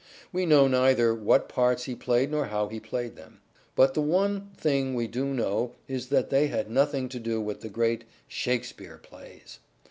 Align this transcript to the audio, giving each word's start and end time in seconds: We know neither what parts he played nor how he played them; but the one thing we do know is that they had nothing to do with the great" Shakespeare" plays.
We 0.33 0.47
know 0.47 0.67
neither 0.67 1.13
what 1.13 1.47
parts 1.47 1.83
he 1.83 1.93
played 1.93 2.31
nor 2.31 2.45
how 2.47 2.69
he 2.69 2.79
played 2.79 3.15
them; 3.15 3.39
but 3.75 3.93
the 3.93 4.01
one 4.01 4.49
thing 4.57 4.95
we 4.95 5.05
do 5.07 5.25
know 5.27 5.75
is 5.87 6.07
that 6.09 6.31
they 6.31 6.47
had 6.47 6.71
nothing 6.71 7.07
to 7.09 7.19
do 7.19 7.39
with 7.39 7.61
the 7.61 7.69
great" 7.69 8.05
Shakespeare" 8.27 8.97
plays. 9.03 9.59